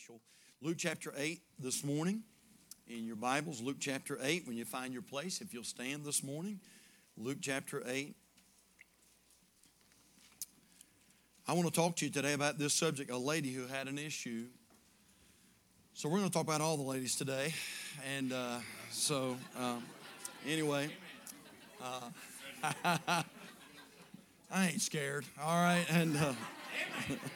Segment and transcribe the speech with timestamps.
[0.00, 0.20] special.
[0.62, 2.22] Luke chapter 8 this morning
[2.88, 6.22] in your Bibles, Luke chapter 8, when you find your place, if you'll stand this
[6.22, 6.60] morning,
[7.16, 8.14] Luke chapter 8.
[11.46, 13.98] I want to talk to you today about this subject a lady who had an
[13.98, 14.46] issue.
[15.94, 17.52] So, we're going to talk about all the ladies today.
[18.16, 18.58] And uh,
[18.90, 19.82] so, um,
[20.46, 20.88] anyway,
[21.82, 22.62] uh,
[24.50, 25.84] I ain't scared, all right?
[25.90, 26.32] And uh,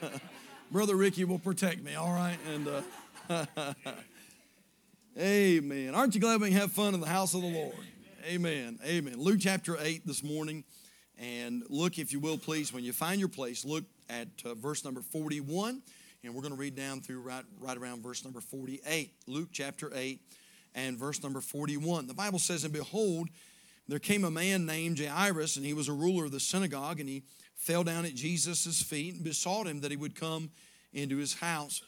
[0.75, 2.37] Brother Ricky will protect me, all right?
[2.53, 2.69] And
[3.31, 3.45] uh,
[5.17, 5.95] amen.
[5.95, 7.77] Aren't you glad we can have fun in the house of the Lord?
[8.27, 8.81] Amen.
[8.85, 9.15] Amen.
[9.17, 10.65] Luke chapter 8 this morning.
[11.17, 14.85] And look, if you will, please, when you find your place, look at uh, verse
[14.85, 15.81] number 41.
[16.25, 19.13] And we're going to read down through right, right around verse number 48.
[19.29, 20.21] Luke chapter 8
[20.75, 22.09] and verse number 41.
[22.09, 23.29] The Bible says, And behold,
[23.87, 27.09] there came a man named Jairus, and he was a ruler of the synagogue, and
[27.09, 27.23] he
[27.55, 30.51] fell down at Jesus' feet and besought him that he would come
[30.95, 31.83] into his house.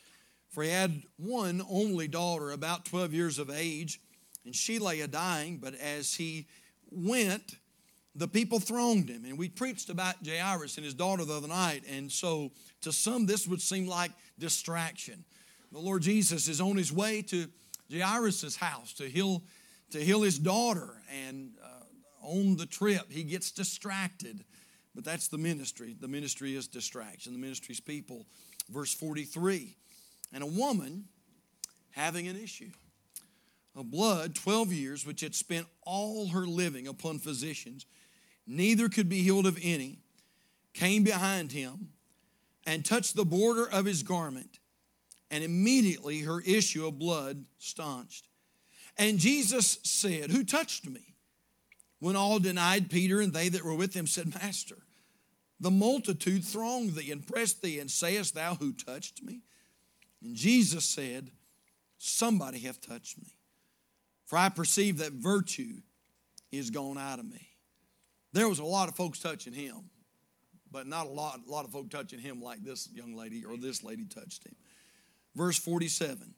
[0.50, 4.00] For he had one only daughter, about 12 years of age,
[4.44, 6.46] and she lay a dying, but as he
[6.90, 7.56] went,
[8.14, 9.24] the people thronged him.
[9.24, 13.26] And we preached about Jairus and his daughter the other night, and so to some
[13.26, 15.24] this would seem like distraction.
[15.72, 17.48] The Lord Jesus is on his way to
[17.92, 19.42] Jairus' house to heal,
[19.90, 24.44] to heal his daughter, and uh, on the trip he gets distracted
[24.96, 25.94] but that's the ministry.
[26.00, 27.34] The ministry is distraction.
[27.34, 28.24] The ministry is people.
[28.70, 29.76] Verse 43
[30.32, 31.04] And a woman
[31.92, 32.70] having an issue
[33.74, 37.86] of blood 12 years, which had spent all her living upon physicians,
[38.46, 39.98] neither could be healed of any,
[40.72, 41.88] came behind him
[42.66, 44.58] and touched the border of his garment,
[45.30, 48.28] and immediately her issue of blood staunched.
[48.98, 51.14] And Jesus said, Who touched me?
[51.98, 54.78] When all denied, Peter and they that were with him said, Master,
[55.58, 59.40] the multitude thronged thee and pressed thee, and sayest thou, Who touched me?
[60.22, 61.30] And Jesus said,
[61.98, 63.38] Somebody hath touched me.
[64.26, 65.80] For I perceive that virtue
[66.52, 67.48] is gone out of me.
[68.32, 69.88] There was a lot of folks touching him,
[70.70, 73.56] but not a lot, a lot of folk touching him like this young lady or
[73.56, 74.54] this lady touched him.
[75.34, 76.34] Verse 47.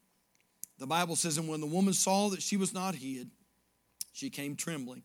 [0.79, 3.31] The Bible says, And when the woman saw that she was not hid,
[4.13, 5.03] she came trembling.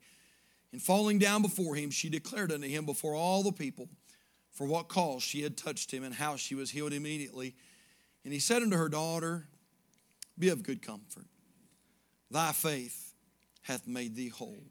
[0.71, 3.89] And falling down before him, she declared unto him before all the people
[4.53, 7.55] for what cause she had touched him and how she was healed immediately.
[8.23, 9.47] And he said unto her daughter,
[10.37, 11.25] Be of good comfort.
[12.31, 13.13] Thy faith
[13.63, 14.63] hath made thee whole.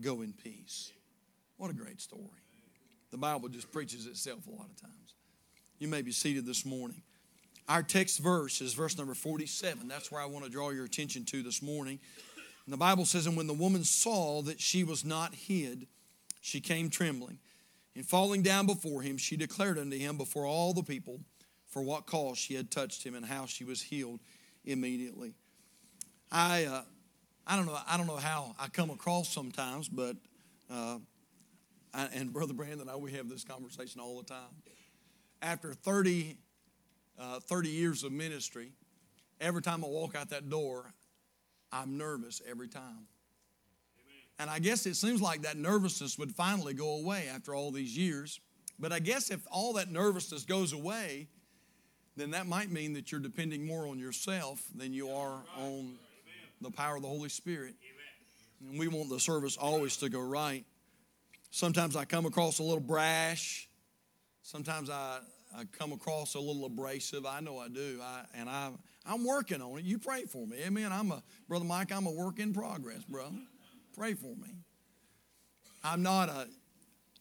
[0.00, 0.92] Go in peace.
[1.56, 2.22] What a great story.
[3.10, 5.14] The Bible just preaches itself a lot of times.
[5.78, 7.02] You may be seated this morning.
[7.68, 9.88] Our text verse is verse number 47.
[9.88, 11.98] That's where I want to draw your attention to this morning.
[12.64, 15.86] And the Bible says, And when the woman saw that she was not hid,
[16.40, 17.38] she came trembling.
[17.96, 21.18] And falling down before him, she declared unto him before all the people
[21.66, 24.20] for what cause she had touched him and how she was healed
[24.66, 25.32] immediately.
[26.30, 26.82] I, uh,
[27.46, 27.78] I don't know.
[27.88, 30.14] I don't know how I come across sometimes, but
[30.70, 30.98] uh,
[31.94, 34.54] I, and Brother Brandon and I, we have this conversation all the time.
[35.40, 36.36] After 30,
[37.18, 38.72] uh, 30 years of ministry,
[39.40, 40.92] every time I walk out that door,
[41.72, 43.06] I'm nervous every time.
[44.38, 47.96] And I guess it seems like that nervousness would finally go away after all these
[47.96, 48.40] years.
[48.78, 51.28] But I guess if all that nervousness goes away,
[52.16, 55.94] then that might mean that you're depending more on yourself than you are on
[56.60, 57.74] the power of the Holy Spirit.
[58.60, 60.64] And we want the service always to go right.
[61.50, 63.68] Sometimes I come across a little brash.
[64.42, 65.18] Sometimes I,
[65.56, 67.24] I come across a little abrasive.
[67.26, 68.00] I know I do.
[68.02, 68.70] I, and I,
[69.06, 69.84] I'm working on it.
[69.84, 70.58] You pray for me.
[70.64, 70.92] Amen.
[70.92, 73.36] I'm a, Brother Mike, I'm a work in progress, brother.
[73.96, 74.58] Pray for me.
[75.82, 76.48] I'm not a,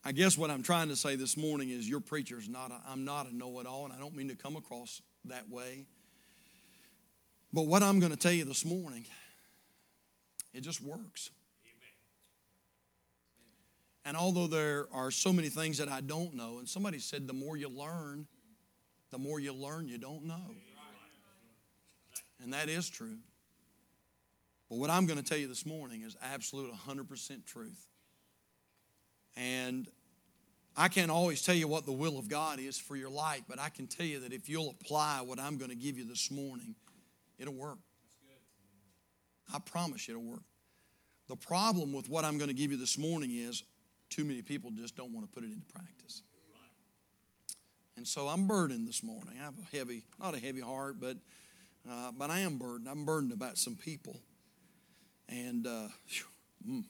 [0.03, 3.05] I guess what I'm trying to say this morning is your preacher's not a, I'm
[3.05, 5.85] not a know it all, and I don't mean to come across that way.
[7.53, 9.05] But what I'm going to tell you this morning,
[10.53, 11.29] it just works.
[14.03, 17.33] And although there are so many things that I don't know, and somebody said the
[17.33, 18.27] more you learn,
[19.11, 20.51] the more you learn you don't know.
[22.43, 23.17] And that is true.
[24.69, 27.87] But what I'm going to tell you this morning is absolute 100% truth.
[29.37, 29.87] And
[30.75, 33.59] I can't always tell you what the will of God is for your life, but
[33.59, 36.31] I can tell you that if you'll apply what I'm going to give you this
[36.31, 36.75] morning,
[37.37, 37.77] it'll work.
[39.53, 40.43] I promise you it'll work.
[41.27, 43.63] The problem with what I'm going to give you this morning is
[44.09, 46.23] too many people just don't want to put it into practice.
[47.97, 49.35] And so I'm burdened this morning.
[49.39, 51.17] I have a heavy, not a heavy heart, but,
[51.89, 52.89] uh, but I am burdened.
[52.89, 54.19] I'm burdened about some people.
[55.29, 55.87] And uh,
[56.67, 56.83] mm.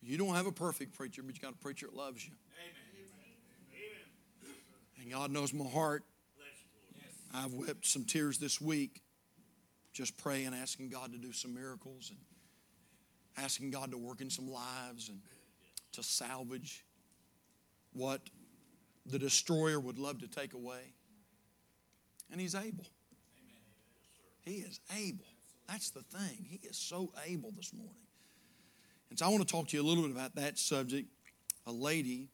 [0.00, 2.32] you don't have a perfect preacher, but you got a preacher that loves you.
[2.58, 2.74] Amen.
[5.02, 6.04] And God knows my heart.
[7.32, 9.02] I've wept some tears this week
[9.92, 12.18] just praying, asking God to do some miracles and
[13.44, 15.20] asking God to work in some lives and
[15.92, 16.84] to salvage
[17.92, 18.20] what
[19.06, 20.92] the destroyer would love to take away.
[22.32, 22.86] And He's able.
[24.42, 25.26] He is able.
[25.68, 26.46] That's the thing.
[26.48, 27.94] He is so able this morning.
[29.10, 31.08] And so I want to talk to you a little bit about that subject.
[31.66, 32.28] A lady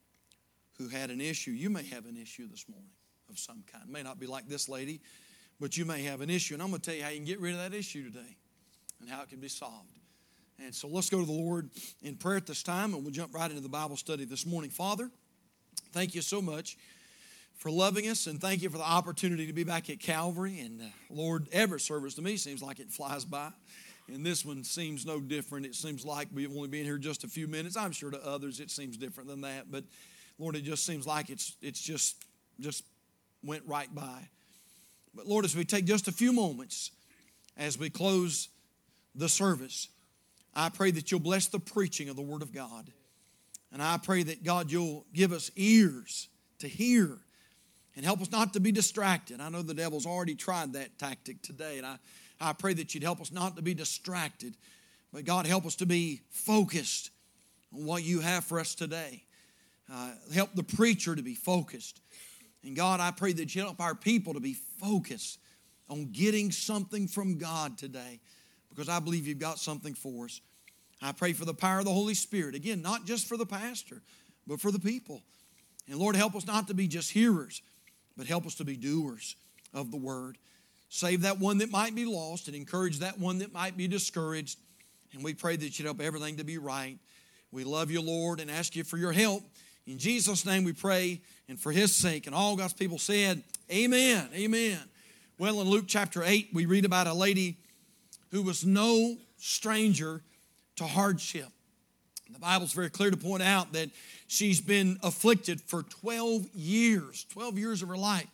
[0.79, 1.51] who had an issue.
[1.51, 2.91] You may have an issue this morning
[3.29, 3.85] of some kind.
[3.89, 5.01] It may not be like this lady,
[5.59, 6.55] but you may have an issue.
[6.55, 8.37] And I'm going to tell you how you can get rid of that issue today
[9.01, 9.91] and how it can be solved.
[10.63, 11.71] And so let's go to the Lord
[12.03, 14.71] in prayer at this time, and we'll jump right into the Bible study this morning.
[14.71, 15.11] Father,
[15.93, 16.79] thank you so much
[17.57, 20.61] for loving us, and thank you for the opportunity to be back at Calvary.
[20.61, 23.51] And uh, Lord, every service to me seems like it flies by.
[24.13, 25.67] And this one seems no different.
[25.67, 27.77] It seems like we've only been here just a few minutes.
[27.77, 29.71] I'm sure to others it seems different than that.
[29.71, 29.85] But
[30.39, 32.23] Lord, it just seems like it's it's just
[32.61, 32.85] just
[33.43, 34.29] went right by.
[35.15, 36.93] But Lord, as we take just a few moments
[37.57, 38.49] as we close
[39.15, 39.89] the service,
[40.55, 42.93] I pray that you'll bless the preaching of the Word of God.
[43.73, 46.29] And I pray that God, you'll give us ears
[46.61, 47.19] to hear
[47.97, 49.41] and help us not to be distracted.
[49.41, 51.99] I know the devil's already tried that tactic today, and I,
[52.41, 54.55] I pray that you'd help us not to be distracted,
[55.13, 57.11] but God, help us to be focused
[57.75, 59.23] on what you have for us today.
[59.93, 62.01] Uh, help the preacher to be focused.
[62.63, 65.39] And God, I pray that you help our people to be focused
[65.89, 68.21] on getting something from God today
[68.69, 70.41] because I believe you've got something for us.
[71.01, 72.55] I pray for the power of the Holy Spirit.
[72.55, 74.03] Again, not just for the pastor,
[74.47, 75.23] but for the people.
[75.89, 77.63] And Lord, help us not to be just hearers,
[78.17, 79.37] but help us to be doers
[79.75, 80.39] of the word.
[80.89, 84.59] Save that one that might be lost and encourage that one that might be discouraged.
[85.13, 86.99] And we pray that you'd help everything to be right.
[87.51, 89.43] We love you, Lord, and ask you for your help.
[89.87, 92.27] In Jesus' name we pray, and for his sake.
[92.27, 94.29] And all God's people said, Amen.
[94.35, 94.79] Amen.
[95.39, 97.59] Well, in Luke chapter 8, we read about a lady
[98.31, 100.23] who was no stranger
[100.77, 101.49] to hardship.
[102.31, 103.91] The Bible's very clear to point out that
[104.27, 108.27] she's been afflicted for 12 years, 12 years of her life.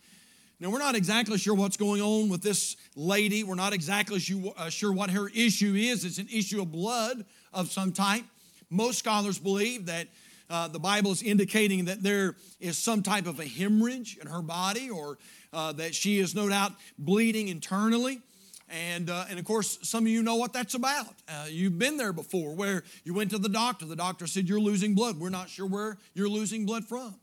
[0.59, 3.43] Now, we're not exactly sure what's going on with this lady.
[3.43, 4.21] We're not exactly
[4.57, 6.05] uh, sure what her issue is.
[6.05, 8.23] It's an issue of blood of some type.
[8.69, 10.07] Most scholars believe that
[10.49, 14.41] uh, the Bible is indicating that there is some type of a hemorrhage in her
[14.41, 15.17] body or
[15.51, 18.21] uh, that she is no doubt bleeding internally.
[18.73, 21.13] And, uh, and of course, some of you know what that's about.
[21.29, 23.85] Uh, you've been there before where you went to the doctor.
[23.85, 25.19] The doctor said, You're losing blood.
[25.19, 27.13] We're not sure where you're losing blood from.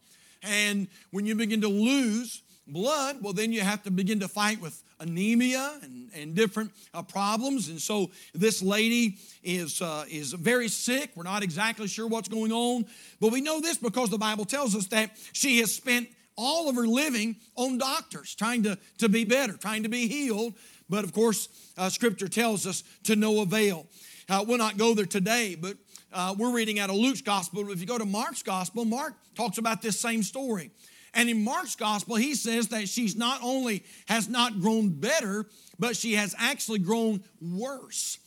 [0.43, 4.61] And when you begin to lose blood, well, then you have to begin to fight
[4.61, 7.69] with anemia and, and different uh, problems.
[7.69, 11.11] And so this lady is, uh, is very sick.
[11.17, 12.87] We're not exactly sure what's going on,
[13.20, 16.76] but we know this because the Bible tells us that she has spent all of
[16.76, 20.55] her living on doctors, trying to, to be better, trying to be healed.
[20.91, 21.49] But of course,
[21.79, 23.87] uh, Scripture tells us to no avail.
[24.29, 25.77] Uh, we'll not go there today, but
[26.13, 27.71] uh, we're reading out of Luke's gospel.
[27.71, 30.73] If you go to Mark's gospel, Mark talks about this same story.
[31.15, 35.47] And in Mark's gospel, he says that she's not only has not grown better,
[35.79, 38.19] but she has actually grown worse.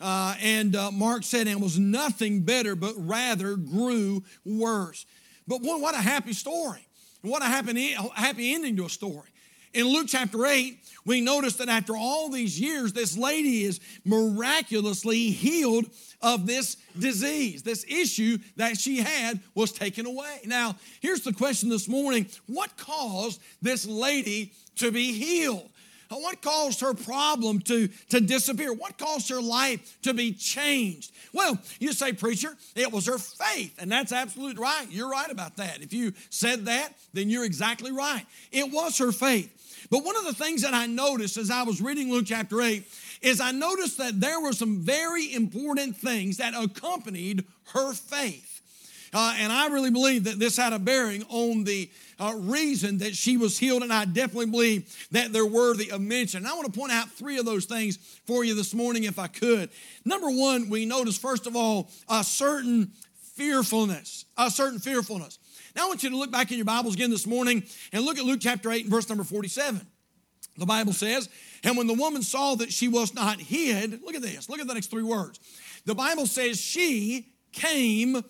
[0.00, 5.06] Uh, and uh, Mark said, and was nothing better, but rather grew worse.
[5.46, 6.86] But boy, what a happy story.
[7.22, 9.28] What a happy, happy ending to a story.
[9.74, 15.30] In Luke chapter 8, we notice that after all these years, this lady is miraculously
[15.30, 15.86] healed
[16.20, 17.62] of this disease.
[17.62, 20.40] This issue that she had was taken away.
[20.44, 25.68] Now, here's the question this morning What caused this lady to be healed?
[26.16, 28.72] What caused her problem to, to disappear?
[28.72, 31.12] What caused her life to be changed?
[31.32, 33.74] Well, you say, preacher, it was her faith.
[33.78, 34.86] And that's absolutely right.
[34.90, 35.80] You're right about that.
[35.80, 38.24] If you said that, then you're exactly right.
[38.50, 39.58] It was her faith.
[39.90, 42.84] But one of the things that I noticed as I was reading Luke chapter 8
[43.22, 48.51] is I noticed that there were some very important things that accompanied her faith.
[49.12, 53.14] Uh, and I really believe that this had a bearing on the uh, reason that
[53.14, 56.38] she was healed, and I definitely believe that they're worthy of mention.
[56.38, 59.18] And I want to point out three of those things for you this morning, if
[59.18, 59.68] I could.
[60.04, 62.92] Number one, we notice, first of all, a certain
[63.34, 65.38] fearfulness, a certain fearfulness.
[65.76, 68.18] Now I want you to look back in your Bibles again this morning and look
[68.18, 69.80] at Luke chapter 8 and verse number 47.
[70.58, 71.28] The Bible says,
[71.64, 74.66] And when the woman saw that she was not hid, look at this, look at
[74.66, 75.40] the next three words.
[75.86, 78.22] The Bible says she came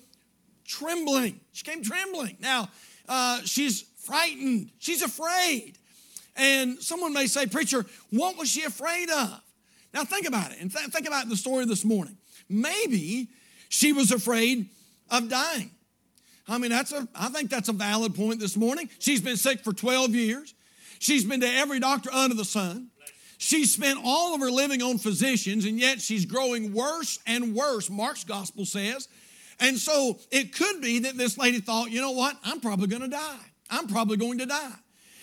[0.73, 1.41] trembling.
[1.53, 2.37] She came trembling.
[2.41, 2.69] Now,
[3.09, 5.75] uh, she's frightened, she's afraid.
[6.35, 9.41] And someone may say, Preacher, what was she afraid of?
[9.93, 12.17] Now, think about it and th- think about the story this morning.
[12.49, 13.29] Maybe
[13.69, 14.69] she was afraid
[15.11, 15.71] of dying.
[16.49, 18.89] I mean, that's a, I think that's a valid point this morning.
[18.99, 20.55] She's been sick for 12 years.
[20.99, 22.89] She's been to every doctor under the sun.
[23.39, 27.91] She spent all of her living on physicians, and yet she's growing worse and worse,
[27.91, 29.09] Mark's gospel says.
[29.63, 32.37] And so it could be that this lady thought, you know what?
[32.43, 33.39] I'm probably going to die.
[33.71, 34.75] I'm probably going to die.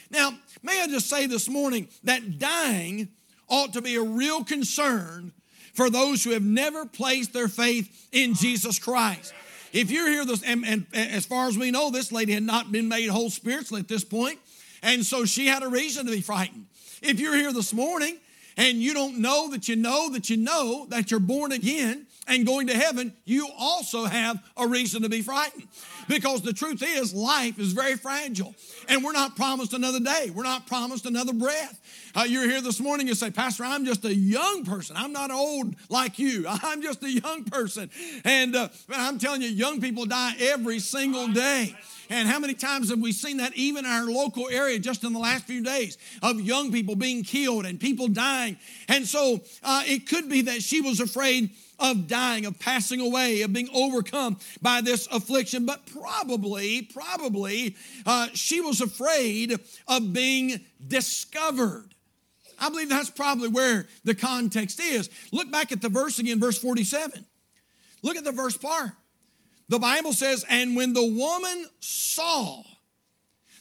[0.10, 0.32] Now,
[0.64, 3.10] may I just say this morning that dying
[3.50, 5.34] ought to be a real concern
[5.74, 9.34] for those who have never placed their faith in Jesus Christ.
[9.74, 12.72] If you're here, this, and, and as far as we know, this lady had not
[12.72, 14.40] been made whole spiritually at this point,
[14.82, 16.66] and so she had a reason to be frightened.
[17.02, 18.18] If you're here this morning
[18.56, 22.46] and you don't know that you know that you know that you're born again and
[22.46, 25.68] going to heaven, you also have a reason to be frightened.
[26.08, 28.56] Because the truth is, life is very fragile.
[28.88, 31.80] And we're not promised another day, we're not promised another breath.
[32.16, 34.96] Uh, you're here this morning and say, Pastor, I'm just a young person.
[34.98, 36.46] I'm not old like you.
[36.50, 37.90] I'm just a young person.
[38.24, 41.76] And uh, I'm telling you, young people die every single day.
[42.10, 45.14] And how many times have we seen that even in our local area just in
[45.14, 48.58] the last few days of young people being killed and people dying?
[48.88, 53.42] And so uh, it could be that she was afraid of dying, of passing away,
[53.42, 55.66] of being overcome by this affliction.
[55.66, 59.58] But probably, probably, uh, she was afraid
[59.88, 61.94] of being discovered.
[62.60, 65.10] I believe that's probably where the context is.
[65.32, 67.26] Look back at the verse again, verse 47.
[68.02, 68.92] Look at the verse part.
[69.70, 72.64] The Bible says, And when the woman saw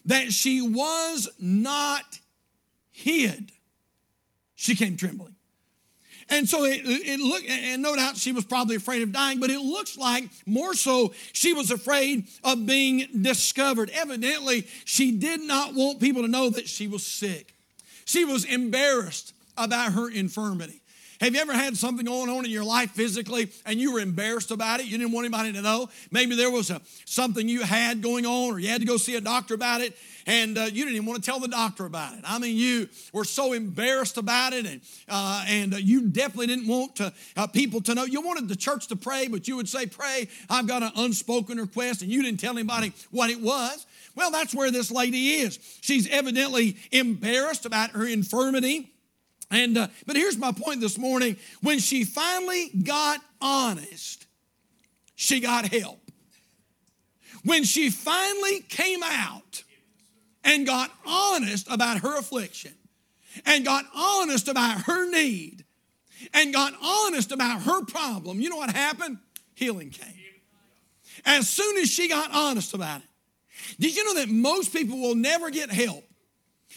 [0.06, 2.18] that she was not
[2.90, 3.52] hid,
[4.54, 5.37] she came trembling.
[6.30, 9.50] And so it, it looked, and no doubt she was probably afraid of dying, but
[9.50, 13.90] it looks like more so she was afraid of being discovered.
[13.94, 17.54] Evidently, she did not want people to know that she was sick.
[18.04, 20.82] She was embarrassed about her infirmity.
[21.20, 24.52] Have you ever had something going on in your life physically and you were embarrassed
[24.52, 24.87] about it?
[24.87, 25.88] You didn't want anybody to know?
[26.12, 29.16] Maybe there was a, something you had going on or you had to go see
[29.16, 29.97] a doctor about it
[30.28, 32.20] and uh, you didn't even want to tell the doctor about it.
[32.23, 36.68] I mean, you were so embarrassed about it and, uh, and uh, you definitely didn't
[36.68, 38.04] want to, uh, people to know.
[38.04, 41.56] You wanted the church to pray, but you would say, Pray, I've got an unspoken
[41.58, 43.87] request, and you didn't tell anybody what it was.
[44.14, 45.58] Well, that's where this lady is.
[45.80, 48.90] She's evidently embarrassed about her infirmity.
[49.50, 54.26] And uh, but here's my point this morning: when she finally got honest,
[55.16, 56.00] she got help.
[57.44, 59.62] When she finally came out
[60.49, 62.73] and got honest about her affliction,
[63.45, 65.64] and got honest about her need,
[66.33, 69.19] and got honest about her problem, you know what happened?
[69.55, 70.14] Healing came.
[71.26, 73.07] As soon as she got honest about it.
[73.78, 76.05] Did you know that most people will never get help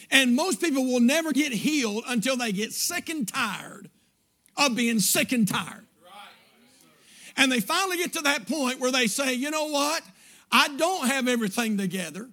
[0.09, 3.89] and most people will never get healed until they get sick and tired
[4.57, 5.85] of being sick and tired.
[7.37, 10.03] And they finally get to that point where they say, you know what?
[10.51, 12.27] I don't have everything together.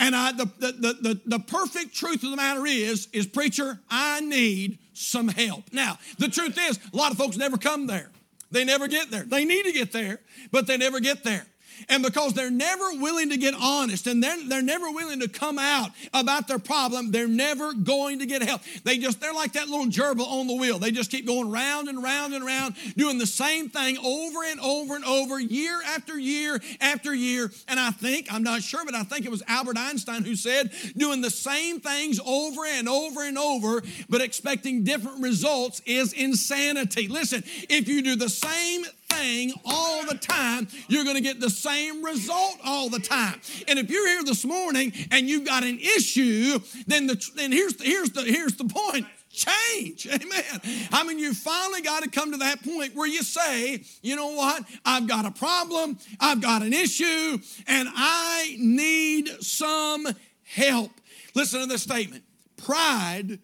[0.00, 4.20] And I, the, the, the, the, perfect truth of the matter is, is preacher, I
[4.20, 5.64] need some help.
[5.72, 8.10] Now, the truth is, a lot of folks never come there.
[8.50, 9.24] They never get there.
[9.24, 11.46] They need to get there, but they never get there.
[11.88, 15.58] And because they're never willing to get honest and they're, they're never willing to come
[15.58, 18.62] out about their problem, they're never going to get help.
[18.84, 20.78] They just, they're like that little gerbil on the wheel.
[20.78, 24.60] They just keep going round and round and round, doing the same thing over and
[24.60, 27.50] over and over, year after year after year.
[27.68, 30.70] And I think, I'm not sure, but I think it was Albert Einstein who said,
[30.96, 37.08] doing the same things over and over and over, but expecting different results is insanity.
[37.08, 41.50] Listen, if you do the same thing all the time, you're going to get the
[41.50, 43.40] same result all the time.
[43.68, 47.74] And if you're here this morning and you've got an issue, then the then here's
[47.74, 50.08] the, here's the here's the point change.
[50.08, 50.88] Amen.
[50.92, 54.34] I mean, you finally got to come to that point where you say, you know
[54.34, 54.64] what?
[54.84, 60.06] I've got a problem, I've got an issue, and I need some
[60.44, 60.90] help.
[61.34, 62.24] Listen to this statement
[62.56, 63.38] pride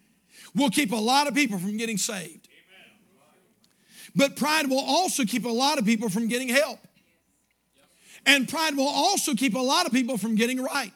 [0.54, 2.45] will keep a lot of people from getting saved.
[4.16, 6.80] But pride will also keep a lot of people from getting help.
[8.24, 10.92] And pride will also keep a lot of people from getting right.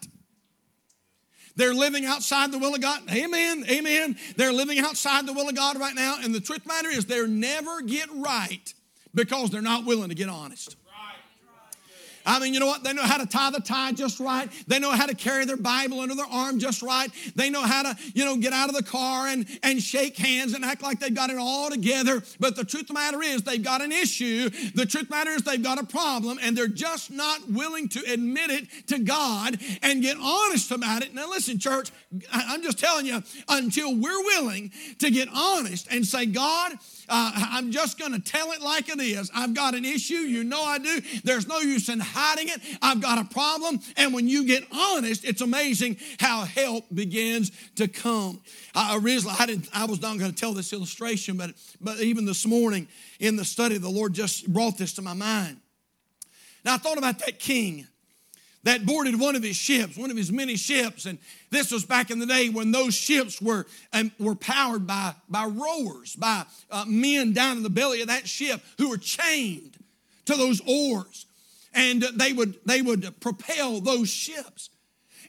[1.54, 3.02] They're living outside the will of God.
[3.10, 3.64] Amen.
[3.70, 4.16] Amen.
[4.36, 6.16] They're living outside the will of God right now.
[6.22, 8.72] And the truth matter is, they'll never get right
[9.14, 10.76] because they're not willing to get honest.
[12.26, 12.84] I mean, you know what?
[12.84, 14.50] They know how to tie the tie just right.
[14.66, 17.10] They know how to carry their Bible under their arm just right.
[17.34, 20.54] They know how to, you know, get out of the car and, and shake hands
[20.54, 22.22] and act like they've got it all together.
[22.38, 24.50] But the truth of the matter is, they've got an issue.
[24.50, 27.88] The truth of the matter is, they've got a problem and they're just not willing
[27.90, 31.14] to admit it to God and get honest about it.
[31.14, 31.90] Now, listen, church,
[32.32, 36.72] I'm just telling you, until we're willing to get honest and say, God,
[37.10, 39.30] uh, I'm just going to tell it like it is.
[39.34, 40.14] I've got an issue.
[40.14, 41.00] You know I do.
[41.24, 42.60] There's no use in hiding it.
[42.80, 43.80] I've got a problem.
[43.96, 48.40] And when you get honest, it's amazing how help begins to come.
[48.74, 51.50] I originally, I, didn't, I was not going to tell this illustration, but,
[51.80, 52.88] but even this morning
[53.18, 55.58] in the study, the Lord just brought this to my mind.
[56.64, 57.86] Now, I thought about that king
[58.62, 61.06] that boarded one of his ships, one of his many ships.
[61.06, 61.18] And
[61.50, 65.46] this was back in the day when those ships were, um, were powered by, by
[65.46, 69.76] rowers, by uh, men down in the belly of that ship who were chained
[70.26, 71.26] to those oars.
[71.72, 74.70] And they would, they would propel those ships.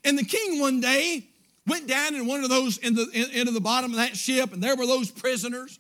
[0.03, 1.27] And the king one day
[1.67, 4.51] went down in one of those in the, in, into the bottom of that ship,
[4.51, 5.79] and there were those prisoners.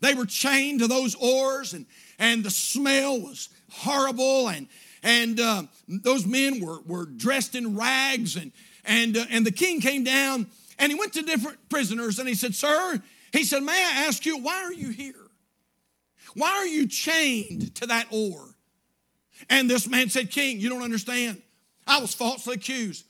[0.00, 1.86] They were chained to those oars, and,
[2.18, 4.68] and the smell was horrible, and
[5.02, 8.52] and uh, those men were, were dressed in rags and,
[8.84, 10.46] and, uh, and the king came down
[10.78, 13.00] and he went to different prisoners and he said sir
[13.32, 15.14] he said may i ask you why are you here
[16.34, 18.54] why are you chained to that oar
[19.50, 21.40] and this man said king you don't understand
[21.86, 23.04] i was falsely accused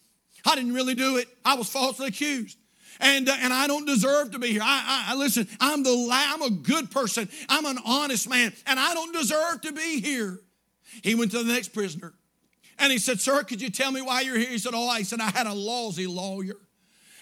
[0.47, 2.59] i didn't really do it i was falsely accused
[3.01, 4.63] and, uh, and I don't deserve to be here.
[4.63, 5.47] I, I, I listen.
[5.61, 7.29] I'm the I'm a good person.
[7.49, 10.41] I'm an honest man, and I don't deserve to be here.
[11.03, 12.15] He went to the next prisoner
[12.79, 14.51] and he said, Sir, could you tell me why you're here?
[14.51, 16.57] He said, Oh, I said, I had a lousy lawyer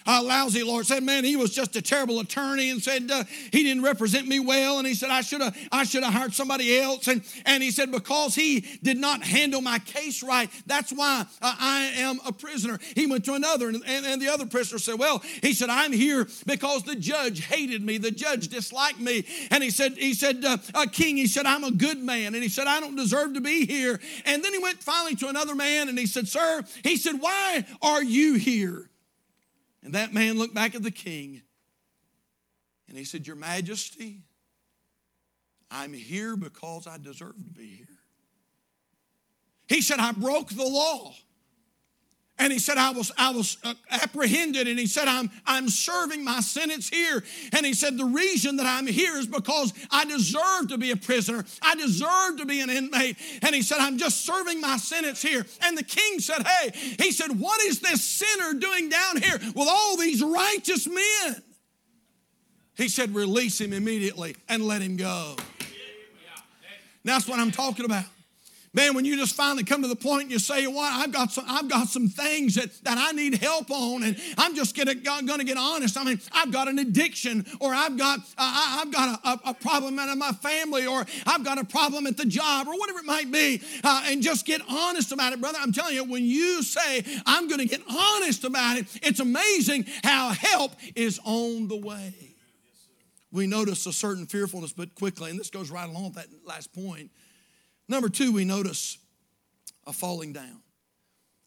[0.07, 0.83] a lousy lawyer.
[0.83, 4.39] Said, man, he was just a terrible attorney and said uh, he didn't represent me
[4.39, 4.79] well.
[4.79, 7.07] And he said, I should have I should have hired somebody else.
[7.07, 11.55] And, and he said, because he did not handle my case right, that's why uh,
[11.59, 12.79] I am a prisoner.
[12.95, 15.91] He went to another, and, and, and, the other prisoner said, Well, he said, I'm
[15.91, 17.97] here because the judge hated me.
[17.97, 19.25] The judge disliked me.
[19.51, 22.33] And he said, he said, uh, King, he said, I'm a good man.
[22.33, 23.99] And he said, I don't deserve to be here.
[24.25, 27.65] And then he went finally to another man and he said, Sir, he said, Why
[27.81, 28.89] are you here?
[29.87, 31.41] And that man looked back at the king
[32.89, 34.19] and he said, Your Majesty,
[35.71, 37.87] I'm here because I deserve to be here.
[39.69, 41.13] He said, I broke the law.
[42.39, 44.67] And he said, I was, I was uh, apprehended.
[44.67, 47.23] And he said, I'm, I'm serving my sentence here.
[47.51, 50.95] And he said, The reason that I'm here is because I deserve to be a
[50.95, 51.45] prisoner.
[51.63, 53.17] I deserve to be an inmate.
[53.41, 55.45] And he said, I'm just serving my sentence here.
[55.63, 59.67] And the king said, Hey, he said, What is this sinner doing down here with
[59.67, 61.41] all these righteous men?
[62.75, 65.37] He said, Release him immediately and let him go.
[67.03, 68.05] That's what I'm talking about.
[68.77, 70.93] Man, when you just finally come to the point and you say, "What?
[70.93, 74.55] I've got some, I've got some things that, that I need help on, and I'm
[74.55, 75.97] just gonna, gonna get honest.
[75.97, 79.97] I mean, I've got an addiction, or I've got, uh, I've got a, a, problem
[79.97, 83.31] of my family, or I've got a problem at the job, or whatever it might
[83.31, 85.57] be, uh, and just get honest about it, brother.
[85.59, 90.29] I'm telling you, when you say, "I'm gonna get honest about it," it's amazing how
[90.29, 92.13] help is on the way.
[93.31, 96.71] We notice a certain fearfulness, but quickly, and this goes right along with that last
[96.73, 97.09] point
[97.87, 98.97] Number two, we notice
[99.85, 100.61] a falling down.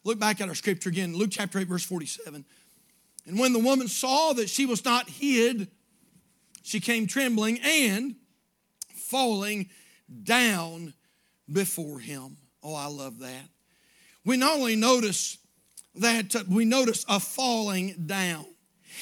[0.05, 2.45] Look back at our scripture again, Luke chapter 8, verse 47.
[3.27, 5.69] And when the woman saw that she was not hid,
[6.63, 8.15] she came trembling and
[8.95, 9.69] falling
[10.23, 10.95] down
[11.53, 12.37] before him.
[12.63, 13.49] Oh, I love that.
[14.25, 15.39] We not only notice
[15.97, 18.47] that, uh, we notice a falling down,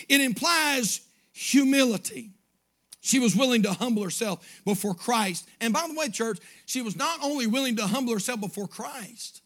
[0.09, 1.01] it implies
[1.33, 2.31] humility.
[3.09, 5.49] She was willing to humble herself before Christ.
[5.63, 9.41] And by the way, church, she was not only willing to humble herself before Christ,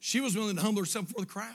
[0.00, 1.54] she was willing to humble herself before the crowd.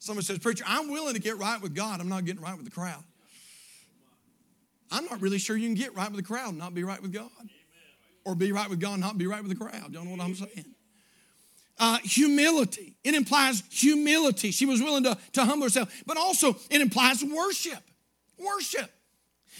[0.00, 2.00] Someone says, Preacher, I'm willing to get right with God.
[2.00, 3.04] I'm not getting right with the crowd.
[4.90, 7.00] I'm not really sure you can get right with the crowd and not be right
[7.00, 7.30] with God.
[8.24, 9.92] Or be right with God and not be right with the crowd.
[9.92, 10.74] Y'all know what I'm saying?
[11.78, 12.96] Uh, humility.
[13.04, 14.50] It implies humility.
[14.50, 17.82] She was willing to, to humble herself, but also it implies worship.
[18.38, 18.90] Worship.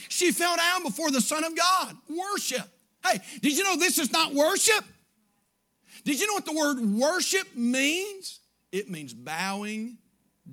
[0.08, 1.96] She fell down before the Son of God.
[2.08, 2.68] Worship.
[3.04, 4.84] Hey, did you know this is not worship?
[6.04, 8.40] Did you know what the word worship means?
[8.70, 9.98] It means bowing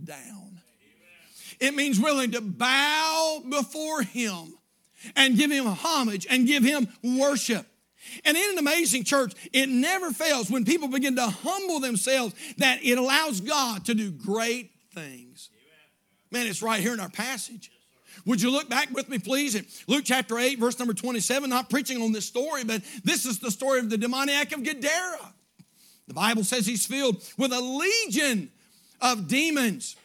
[0.04, 0.60] down.
[1.60, 4.58] It means willing to bow before Him
[5.16, 7.66] and give Him homage and give Him worship.
[8.24, 12.80] And in an amazing church, it never fails when people begin to humble themselves that
[12.84, 15.50] it allows God to do great things.
[16.32, 17.72] Man, it's right here in our passage.
[18.26, 21.50] Would you look back with me, please, at Luke chapter 8, verse number 27?
[21.50, 25.34] Not preaching on this story, but this is the story of the demoniac of Gadara.
[26.08, 28.52] The Bible says he's filled with a legion
[29.02, 29.96] of demons.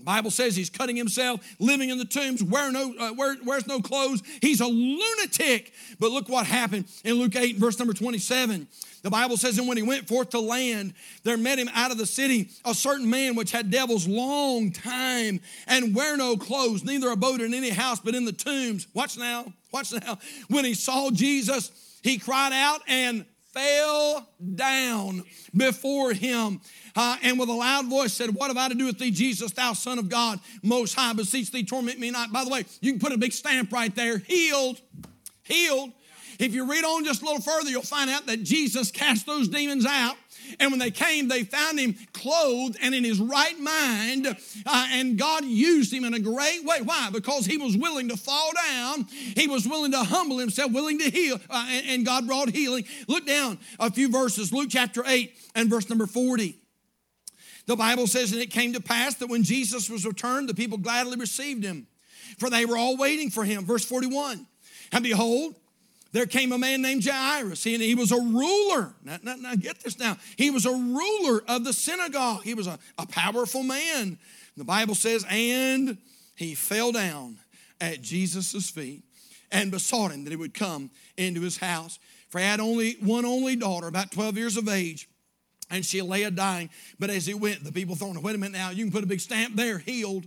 [0.00, 3.80] Bible says he's cutting himself, living in the tombs, wearing no, uh, wear, wears no
[3.80, 4.22] clothes.
[4.40, 5.72] He's a lunatic.
[6.00, 8.66] But look what happened in Luke 8, verse number 27.
[9.02, 11.98] The Bible says, And when he went forth to land, there met him out of
[11.98, 17.10] the city a certain man which had devils long time and wear no clothes, neither
[17.10, 18.86] abode in any house but in the tombs.
[18.94, 20.18] Watch now, watch now.
[20.48, 21.70] When he saw Jesus,
[22.02, 25.24] he cried out and fell down
[25.56, 26.60] before him.
[26.96, 29.52] Uh, and with a loud voice said, What have I to do with thee, Jesus,
[29.52, 31.12] thou Son of God, most high?
[31.12, 32.32] Beseech thee, torment me not.
[32.32, 34.80] By the way, you can put a big stamp right there healed,
[35.42, 35.92] healed.
[36.38, 39.48] If you read on just a little further, you'll find out that Jesus cast those
[39.48, 40.16] demons out.
[40.60, 44.26] And when they came, they found him clothed and in his right mind.
[44.66, 46.80] Uh, and God used him in a great way.
[46.82, 47.10] Why?
[47.12, 49.04] Because he was willing to fall down.
[49.04, 51.40] He was willing to humble himself, willing to heal.
[51.48, 52.84] Uh, and, and God brought healing.
[53.08, 54.52] Look down a few verses.
[54.52, 56.58] Luke chapter 8 and verse number 40.
[57.66, 60.78] The Bible says, And it came to pass that when Jesus was returned, the people
[60.78, 61.86] gladly received him,
[62.38, 63.64] for they were all waiting for him.
[63.64, 64.46] Verse 41.
[64.92, 65.54] And behold,
[66.12, 68.94] there came a man named Jairus, and he was a ruler.
[69.02, 70.18] Now, now, now, get this now.
[70.36, 72.42] He was a ruler of the synagogue.
[72.42, 74.18] He was a, a powerful man.
[74.56, 75.96] The Bible says, and
[76.36, 77.38] he fell down
[77.80, 79.02] at Jesus' feet
[79.50, 81.98] and besought him that he would come into his house.
[82.28, 85.08] For he had only one only daughter, about 12 years of age,
[85.70, 86.68] and she lay a dying.
[86.98, 89.06] But as he went, the people thought, wait a minute now, you can put a
[89.06, 90.26] big stamp there, healed.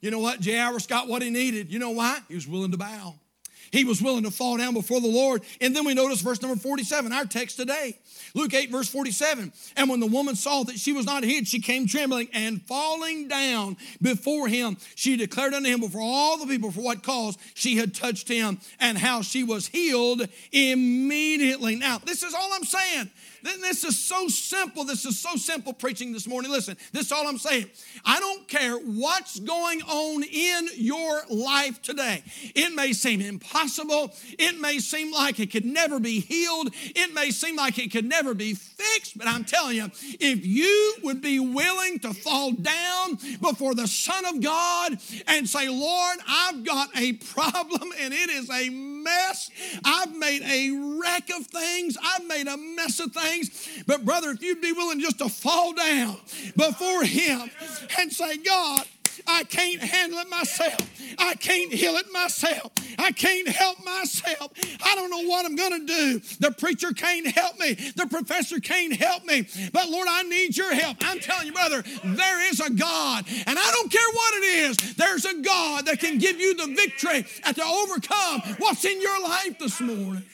[0.00, 0.42] You know what?
[0.42, 1.70] Jairus got what he needed.
[1.70, 2.20] You know why?
[2.28, 3.19] He was willing to bow.
[3.70, 5.42] He was willing to fall down before the Lord.
[5.60, 7.98] And then we notice verse number 47, our text today.
[8.34, 9.52] Luke 8, verse 47.
[9.76, 13.28] And when the woman saw that she was not hid, she came trembling and falling
[13.28, 14.76] down before him.
[14.94, 18.60] She declared unto him before all the people for what cause she had touched him
[18.78, 21.76] and how she was healed immediately.
[21.76, 23.10] Now, this is all I'm saying.
[23.42, 24.84] This is so simple.
[24.84, 26.50] This is so simple preaching this morning.
[26.50, 27.66] Listen, this is all I'm saying.
[28.04, 32.22] I don't care what's going on in your life today.
[32.54, 34.12] It may seem impossible.
[34.38, 36.74] It may seem like it could never be healed.
[36.74, 39.16] It may seem like it could never be fixed.
[39.16, 44.24] But I'm telling you, if you would be willing to fall down before the Son
[44.26, 49.50] of God and say, Lord, I've got a problem and it is a mess.
[49.84, 51.96] I've made a wreck of things.
[52.02, 53.82] I've made a mess of things things.
[53.86, 56.16] But, brother, if you'd be willing just to fall down
[56.56, 57.50] before Him
[57.98, 58.86] and say, God,
[59.26, 60.80] I can't handle it myself.
[61.18, 62.72] I can't heal it myself.
[62.98, 64.52] I can't help myself.
[64.82, 66.18] I don't know what I'm going to do.
[66.38, 67.74] The preacher can't help me.
[67.74, 69.46] The professor can't help me.
[69.72, 70.98] But Lord, I need your help.
[71.02, 73.26] I'm telling you, brother, there is a God.
[73.46, 76.74] And I don't care what it is, there's a God that can give you the
[76.74, 80.24] victory and to overcome what's in your life this morning.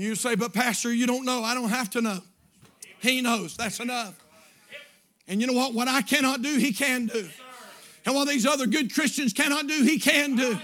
[0.00, 1.44] You say, but Pastor, you don't know.
[1.44, 2.20] I don't have to know.
[3.00, 3.56] He knows.
[3.56, 4.18] That's enough.
[5.28, 5.74] And you know what?
[5.74, 7.28] What I cannot do, He can do.
[8.06, 10.58] And what these other good Christians cannot do, He can do.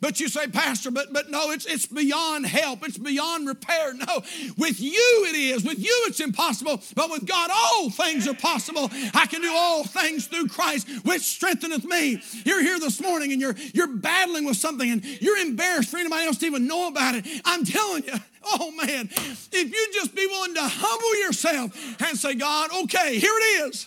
[0.00, 2.86] But you say, Pastor, but, but no, it's, it's beyond help.
[2.86, 3.94] It's beyond repair.
[3.94, 4.22] No,
[4.56, 5.64] with you it is.
[5.64, 6.82] With you it's impossible.
[6.94, 8.90] But with God, all things are possible.
[9.14, 12.22] I can do all things through Christ, which strengtheneth me.
[12.44, 16.26] You're here this morning and you're, you're battling with something and you're embarrassed for anybody
[16.26, 17.26] else to even know about it.
[17.44, 22.34] I'm telling you, oh man, if you just be willing to humble yourself and say,
[22.34, 23.86] God, okay, here it is.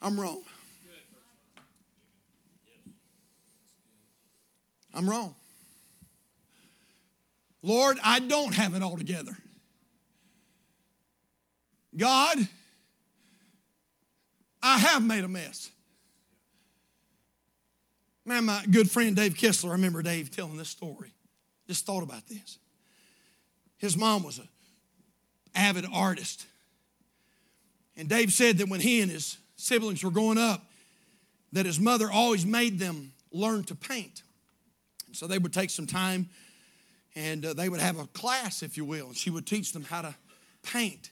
[0.00, 0.42] I'm wrong.
[4.94, 5.34] I'm wrong.
[7.62, 9.36] Lord, I don't have it all together.
[11.96, 12.36] God,
[14.62, 15.70] I have made a mess.
[18.24, 21.12] Man, my good friend Dave Kistler, I remember Dave telling this story.
[21.66, 22.58] Just thought about this.
[23.78, 24.48] His mom was an
[25.54, 26.46] avid artist.
[27.96, 30.64] And Dave said that when he and his siblings were growing up,
[31.52, 34.22] that his mother always made them learn to paint.
[35.12, 36.28] So they would take some time
[37.14, 39.84] and uh, they would have a class, if you will, and she would teach them
[39.84, 40.14] how to
[40.62, 41.10] paint.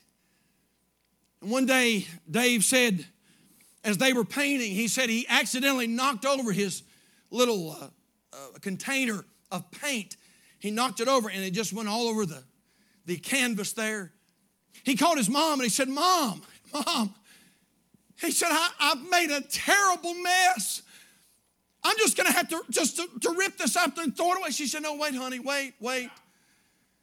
[1.41, 3.05] And one day, Dave said,
[3.83, 6.83] as they were painting, he said he accidentally knocked over his
[7.29, 7.87] little uh,
[8.33, 10.17] uh, container of paint.
[10.59, 12.43] He knocked it over and it just went all over the,
[13.05, 14.11] the canvas there.
[14.83, 16.41] He called his mom and he said, Mom,
[16.73, 17.13] Mom,
[18.19, 20.83] he said, I, I've made a terrible mess.
[21.83, 24.37] I'm just going to have to just to, to rip this up and throw it
[24.39, 24.51] away.
[24.51, 26.09] She said, No, wait, honey, wait, wait.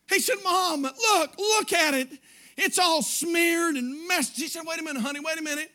[0.08, 2.08] He said, Mom, look, look at it.
[2.56, 4.36] It's all smeared and messed.
[4.36, 5.70] She said, Wait a minute, honey, wait a minute.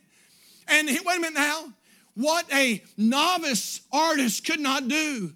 [0.67, 1.73] And he, wait a minute now.
[2.15, 5.33] What a novice artist could not do,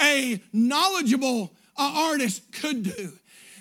[0.00, 3.12] a knowledgeable uh, artist could do.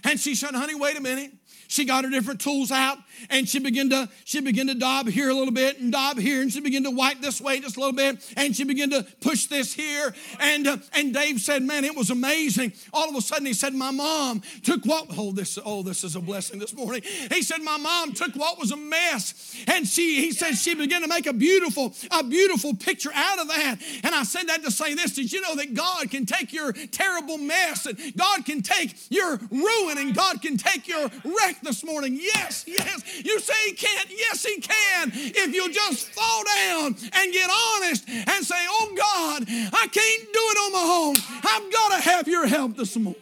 [0.04, 1.32] And she said, Honey, wait a minute.
[1.68, 2.98] she got her different tools out
[3.30, 6.41] and she began to she began to daub here a little bit and daub here
[6.41, 9.06] and she began to wipe this way just a little bit and she began to
[9.21, 13.21] push this here and uh, and Dave said man it was amazing all of a
[13.21, 16.73] sudden he said my mom took what oh this oh this is a blessing this
[16.73, 17.01] morning
[17.32, 21.01] he said my mom took what was a mess and she he said she began
[21.01, 24.71] to make a beautiful a beautiful picture out of that and I said that to
[24.71, 28.62] say this did you know that God can take your terrible mess and God can
[28.62, 32.17] take your ruin and God can take your wreck this morning?
[32.19, 33.01] Yes, yes.
[33.24, 34.10] You say He can't?
[34.10, 35.12] Yes, He can.
[35.13, 40.39] If you just fall down and get honest and say, Oh God, I can't do
[40.39, 41.15] it on my own.
[41.44, 43.22] I've got to have your help this morning.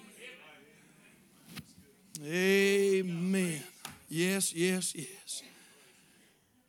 [2.25, 3.61] Amen.
[4.09, 5.43] Yes, yes, yes.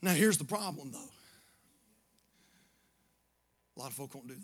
[0.03, 1.11] Now, here's the problem, though.
[3.77, 4.40] A lot of folk won't do that.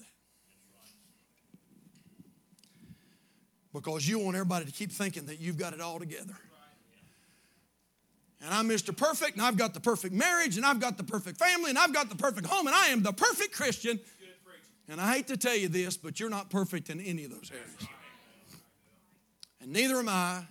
[3.72, 6.34] Because you want everybody to keep thinking that you've got it all together
[8.42, 8.96] and I'm Mr.
[8.96, 11.92] Perfect, and I've got the perfect marriage, and I've got the perfect family, and I've
[11.92, 14.00] got the perfect home, and I am the perfect Christian.
[14.88, 17.50] And I hate to tell you this, but you're not perfect in any of those
[17.52, 17.86] areas.
[19.60, 20.42] And neither am I,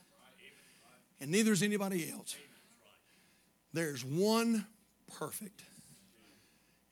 [1.20, 2.36] and neither is anybody else.
[3.74, 4.66] There's one
[5.18, 5.64] perfect,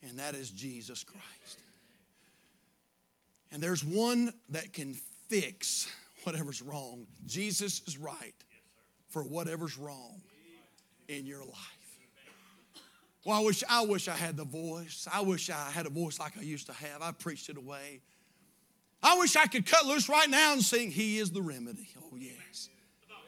[0.02, 1.60] and that is Jesus Christ.
[3.52, 4.96] And there's one that can
[5.30, 5.90] fix
[6.24, 7.08] whatever's wrong.
[7.26, 8.34] Jesus is right
[9.10, 10.22] for whatever's wrong
[11.08, 11.56] in your life.
[13.26, 15.08] Well, I wish I wish I had the voice.
[15.12, 17.02] I wish I had a voice like I used to have.
[17.02, 18.02] I preached it away.
[19.04, 21.89] I wish I could cut loose right now and sing, He is the remedy.
[22.00, 22.70] Oh, yes.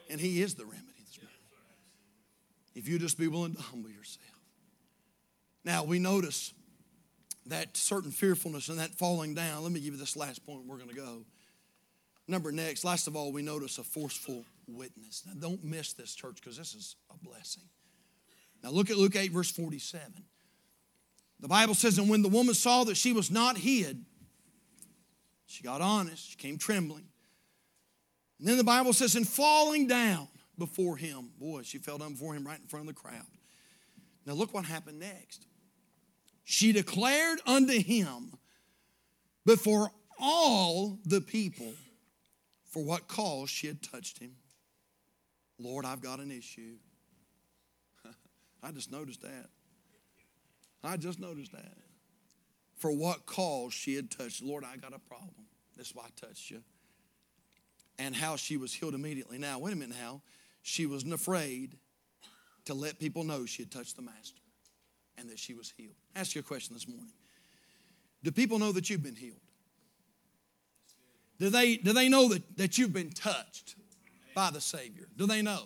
[0.08, 0.86] And He is the remedy.
[2.74, 4.26] If you just be willing to humble yourself.
[5.64, 6.54] Now, we notice
[7.46, 9.62] that certain fearfulness and that falling down.
[9.62, 10.66] Let me give you this last point.
[10.66, 11.24] We're going to go.
[12.28, 14.44] Number next, last of all, we notice a forceful
[14.76, 15.24] witness.
[15.26, 17.64] Now, don't miss this, church, because this is a blessing.
[18.62, 20.02] Now, look at Luke 8, verse 47.
[21.40, 24.04] The Bible says, And when the woman saw that she was not hid,
[25.46, 27.06] she got honest, she came trembling.
[28.38, 30.28] And then the Bible says, And falling down
[30.58, 33.26] before him, boy, she fell down before him right in front of the crowd.
[34.26, 35.46] Now, look what happened next.
[36.44, 38.32] She declared unto him
[39.46, 41.72] before all the people
[42.70, 44.32] for what cause she had touched him.
[45.60, 46.76] Lord, I've got an issue.
[48.62, 49.48] I just noticed that.
[50.82, 51.76] I just noticed that.
[52.76, 54.42] For what cause she had touched.
[54.42, 55.46] Lord, I got a problem.
[55.76, 56.62] That's why I touched you.
[57.98, 59.36] And how she was healed immediately.
[59.36, 60.22] Now, wait a minute how?
[60.62, 61.76] She wasn't afraid
[62.64, 64.40] to let people know she had touched the Master
[65.18, 65.94] and that she was healed.
[66.16, 67.12] Ask you a question this morning.
[68.22, 69.40] Do people know that you've been healed?
[71.38, 73.74] Do they, do they know that, that you've been touched
[74.34, 75.06] by the Savior?
[75.16, 75.64] Do they know?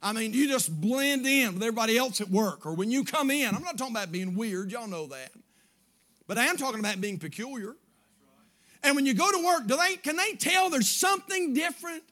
[0.00, 3.30] I mean, you just blend in with everybody else at work or when you come
[3.30, 3.54] in.
[3.54, 5.32] I'm not talking about being weird, y'all know that.
[6.28, 7.74] But I am talking about being peculiar.
[8.84, 12.04] And when you go to work, do they can they tell there's something different?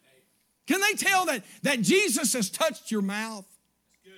[0.66, 3.46] Can they tell that, that Jesus has touched your mouth?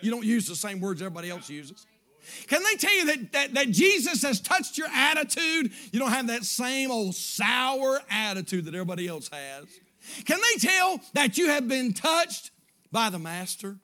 [0.00, 1.86] You don't use the same words everybody else uses.
[2.46, 5.72] Can they tell you that, that, that Jesus has touched your attitude?
[5.92, 9.66] You don't have that same old sour attitude that everybody else has.
[10.24, 12.50] Can they tell that you have been touched
[12.92, 13.76] by the Master?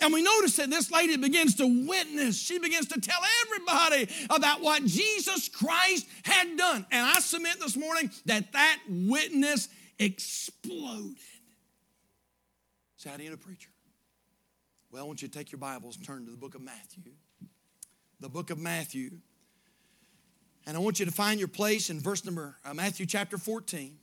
[0.00, 2.38] And we notice that this lady begins to witness.
[2.38, 6.86] She begins to tell everybody about what Jesus Christ had done.
[6.92, 11.16] And I submit this morning that that witness exploded.
[12.96, 13.70] So, how do you know, preacher?
[14.92, 17.12] Well, I want you to take your Bibles and turn to the book of Matthew
[18.22, 19.10] the book of Matthew.
[20.64, 23.98] And I want you to find your place in verse number, uh, Matthew chapter 14.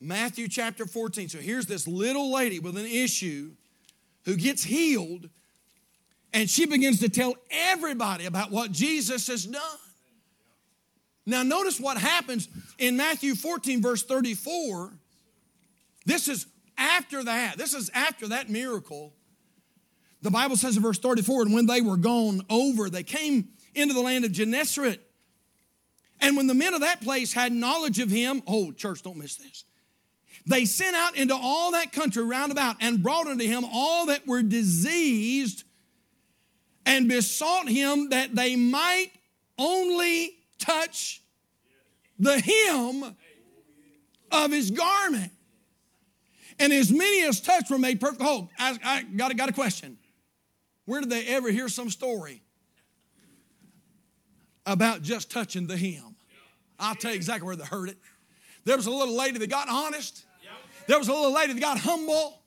[0.00, 1.28] Matthew chapter 14.
[1.30, 3.52] So here's this little lady with an issue
[4.24, 5.28] who gets healed,
[6.32, 9.62] and she begins to tell everybody about what Jesus has done.
[11.24, 14.92] Now, notice what happens in Matthew 14, verse 34.
[16.04, 16.46] This is
[16.78, 17.58] after that.
[17.58, 19.12] This is after that miracle.
[20.22, 23.94] The Bible says in verse 34 and when they were gone over, they came into
[23.94, 25.00] the land of Gennesaret.
[26.20, 29.36] And when the men of that place had knowledge of him, oh, church, don't miss
[29.36, 29.64] this.
[30.46, 34.26] They sent out into all that country round about and brought unto him all that
[34.26, 35.64] were diseased
[36.84, 39.10] and besought him that they might
[39.58, 41.20] only touch
[42.18, 43.16] the hem
[44.30, 45.32] of his garment.
[46.58, 48.48] And as many as touched were made perfect whole.
[48.58, 49.98] I, I got, got a question.
[50.84, 52.42] Where did they ever hear some story
[54.64, 56.14] about just touching the hem?
[56.78, 57.98] I'll tell you exactly where they heard it.
[58.64, 60.25] There was a little lady that got honest.
[60.88, 62.42] There was a little lady that got humble.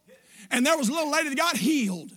[0.52, 2.12] And there was a little lady that got healed.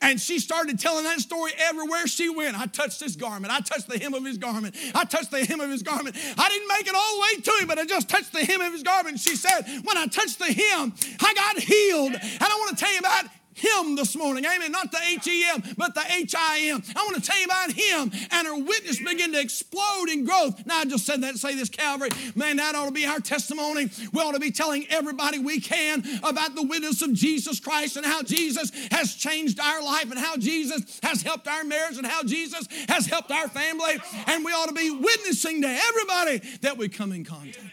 [0.00, 2.58] And she started telling that story everywhere she went.
[2.58, 3.52] I touched his garment.
[3.52, 4.76] I touched the hem of his garment.
[4.94, 6.16] I touched the hem of his garment.
[6.36, 8.60] I didn't make it all the way to him, but I just touched the hem
[8.60, 9.20] of his garment.
[9.20, 12.12] She said, When I touched the hem, I got healed.
[12.14, 14.44] And I want to tell you about him this morning.
[14.44, 14.72] Amen.
[14.72, 16.82] Not the H E M, but the H I M.
[16.94, 18.12] I want to tell you about him.
[18.30, 20.66] And her witness began to explode in growth.
[20.66, 22.10] Now, I just said that say this, Calvary.
[22.34, 23.90] Man, that ought to be our testimony.
[24.12, 28.04] We ought to be telling everybody we can about the witness of Jesus Christ and
[28.04, 32.22] how Jesus has changed our life and how Jesus has helped our marriage and how
[32.22, 33.94] Jesus has helped our family.
[34.26, 37.72] And we ought to be witnessing to everybody that we come in contact with.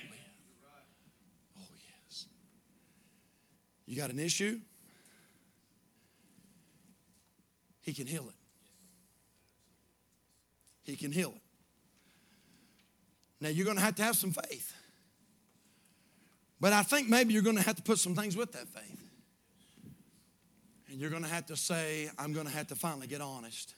[1.58, 1.64] Oh,
[2.08, 2.28] yes.
[3.86, 4.60] You got an issue?
[7.82, 8.36] He can heal it.
[10.84, 11.42] He can heal it.
[13.40, 14.74] Now, you're going to have to have some faith.
[16.60, 19.02] But I think maybe you're going to have to put some things with that faith.
[20.92, 23.74] And you're going to have to say, I'm going to have to finally get honest.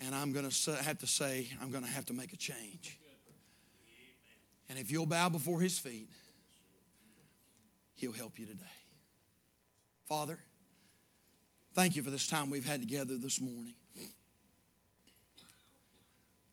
[0.00, 2.98] And I'm going to have to say, I'm going to have to make a change.
[4.68, 6.10] And if you'll bow before his feet,
[7.94, 8.64] he'll help you today.
[10.06, 10.38] Father,
[11.76, 13.74] Thank you for this time we've had together this morning.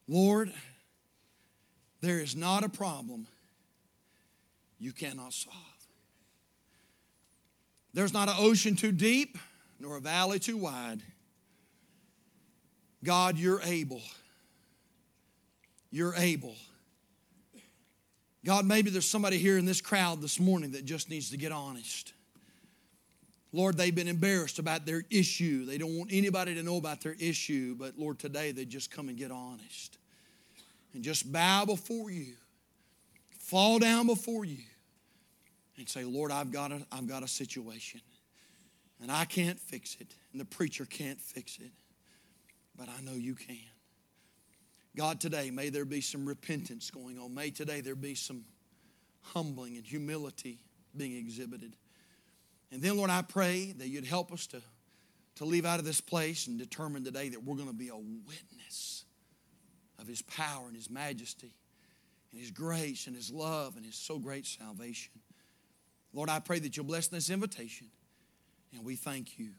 [0.05, 0.51] Lord,
[2.01, 3.25] there is not a problem
[4.79, 5.55] you cannot solve.
[7.93, 9.37] There's not an ocean too deep
[9.79, 11.01] nor a valley too wide.
[13.01, 14.01] God, you're able.
[15.89, 16.55] You're able.
[18.43, 21.53] God, maybe there's somebody here in this crowd this morning that just needs to get
[21.53, 22.11] honest.
[23.55, 25.65] Lord, they've been embarrassed about their issue.
[25.65, 29.09] They don't want anybody to know about their issue, but Lord, today they just come
[29.09, 29.99] and get honest
[30.93, 32.33] and just bow before you,
[33.39, 34.63] fall down before you,
[35.77, 38.01] and say, Lord, I've got a, I've got a situation,
[39.01, 41.71] and I can't fix it, and the preacher can't fix it,
[42.75, 43.57] but I know you can.
[44.95, 47.33] God, today, may there be some repentance going on.
[47.33, 48.45] May today there be some
[49.21, 50.59] humbling and humility
[50.95, 51.75] being exhibited.
[52.73, 54.61] And then, Lord, I pray that you'd help us to,
[55.35, 57.95] to leave out of this place and determine today that we're going to be a
[57.95, 59.05] witness
[59.99, 61.53] of His power and His majesty
[62.31, 65.11] and His grace and His love and His so great salvation.
[66.13, 67.87] Lord, I pray that you'll bless this invitation.
[68.73, 69.51] And we thank you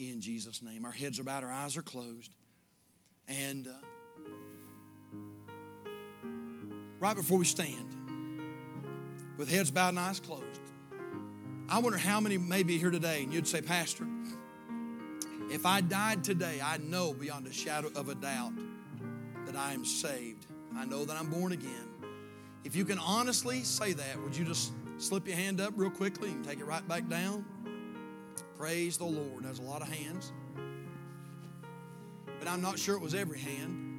[0.00, 0.84] in Jesus' name.
[0.84, 2.34] Our heads are bowed, our eyes are closed.
[3.28, 3.70] And uh,
[6.98, 7.94] right before we stand,
[9.36, 10.60] with heads bowed and eyes closed,
[11.68, 14.06] I wonder how many may be here today and you'd say, Pastor,
[15.50, 18.52] if I died today, I know beyond a shadow of a doubt
[19.46, 20.46] that I am saved.
[20.76, 21.88] I know that I'm born again.
[22.64, 26.30] If you can honestly say that, would you just slip your hand up real quickly
[26.30, 27.44] and take it right back down?
[28.58, 29.44] Praise the Lord.
[29.44, 30.32] There's a lot of hands.
[32.38, 33.93] But I'm not sure it was every hand.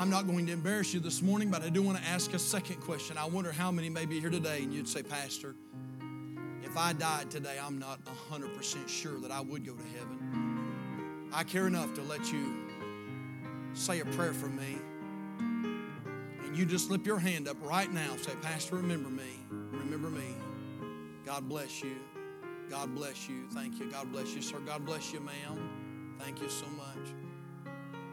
[0.00, 2.38] I'm not going to embarrass you this morning, but I do want to ask a
[2.38, 3.18] second question.
[3.18, 5.54] I wonder how many may be here today and you'd say, Pastor,
[6.62, 11.28] if I died today, I'm not 100% sure that I would go to heaven.
[11.34, 12.56] I care enough to let you
[13.74, 14.78] say a prayer for me.
[15.38, 18.16] And you just slip your hand up right now.
[18.16, 19.38] Say, Pastor, remember me.
[19.50, 20.34] Remember me.
[21.26, 21.96] God bless you.
[22.70, 23.44] God bless you.
[23.50, 23.90] Thank you.
[23.90, 24.60] God bless you, sir.
[24.60, 26.16] God bless you, ma'am.
[26.18, 27.12] Thank you so much.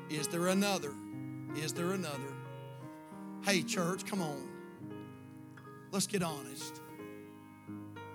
[0.09, 0.91] Is there another?
[1.55, 2.33] Is there another?
[3.43, 4.47] Hey, church, come on.
[5.91, 6.81] Let's get honest.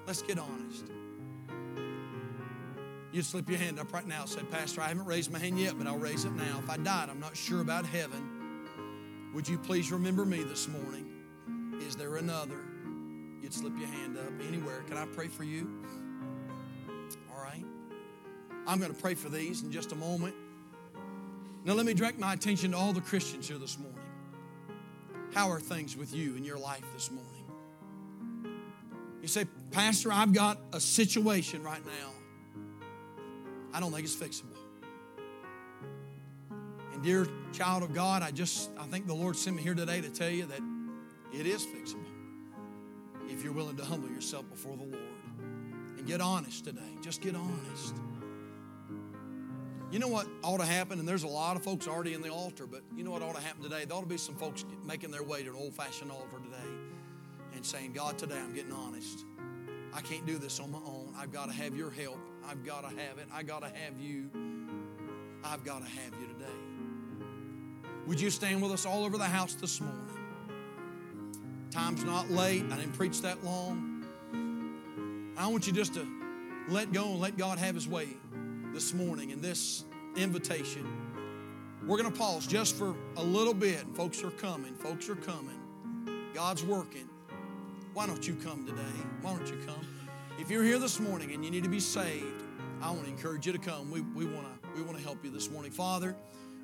[0.07, 0.87] Let's get honest.
[3.13, 4.25] You slip your hand up right now.
[4.25, 6.61] Say, Pastor, I haven't raised my hand yet, but I'll raise it now.
[6.63, 8.29] If I died, I'm not sure about heaven.
[9.35, 11.07] Would you please remember me this morning?
[11.87, 12.59] Is there another?
[13.43, 14.83] You'd slip your hand up anywhere.
[14.89, 15.71] Can I pray for you?
[17.35, 17.65] All right.
[18.67, 20.35] I'm going to pray for these in just a moment.
[21.65, 23.99] Now, let me direct my attention to all the Christians here this morning.
[25.33, 27.31] How are things with you in your life this morning?
[29.23, 32.11] You say, Pastor, I've got a situation right now.
[33.73, 34.57] I don't think it's fixable.
[36.93, 40.01] And dear child of God, I just I think the Lord sent me here today
[40.01, 40.61] to tell you that
[41.33, 42.05] it is fixable.
[43.29, 45.13] If you're willing to humble yourself before the Lord
[45.97, 46.81] and get honest today.
[47.01, 47.95] Just get honest.
[49.93, 50.99] You know what ought to happen?
[50.99, 53.35] And there's a lot of folks already in the altar, but you know what ought
[53.35, 53.85] to happen today?
[53.85, 56.73] There ought to be some folks making their way to an old fashioned altar today
[57.55, 59.27] and saying, God, today I'm getting honest.
[59.93, 61.13] I can't do this on my own.
[61.15, 62.19] I've got to have your help.
[62.49, 63.29] I've got to have it.
[63.31, 64.31] I've got to have you.
[65.45, 66.59] I've got to have you today.
[68.07, 70.09] Would you stand with us all over the house this morning?
[71.71, 72.65] Time's not late.
[72.73, 74.07] I didn't preach that long.
[75.37, 76.07] I want you just to
[76.71, 78.09] let go and let God have His way
[78.73, 79.85] this morning in this
[80.17, 80.87] invitation.
[81.87, 83.85] We're going to pause just for a little bit.
[83.95, 84.75] Folks are coming.
[84.75, 85.59] Folks are coming.
[86.33, 87.09] God's working.
[87.93, 88.83] Why don't you come today?
[89.21, 89.87] Why don't you come?
[90.39, 92.43] If you're here this morning and you need to be saved,
[92.81, 93.91] I want to encourage you to come.
[93.91, 95.71] We, we want to we want to help you this morning.
[95.71, 96.17] Father,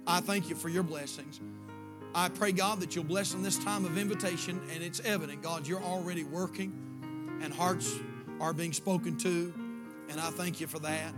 [0.06, 1.40] I thank you for your blessings.
[2.14, 5.66] I pray, God, that you'll bless in this time of invitation, and it's evident, God,
[5.66, 6.72] you're already working
[7.42, 7.94] and hearts
[8.40, 9.52] are being spoken to,
[10.08, 11.12] and I thank you for that.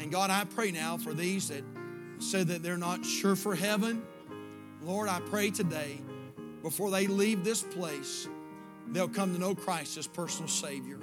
[0.00, 1.64] And God, I pray now for these that
[2.18, 4.02] said that they're not sure for heaven.
[4.82, 6.00] Lord, I pray today,
[6.62, 8.28] before they leave this place,
[8.88, 10.98] they'll come to know Christ as personal Savior.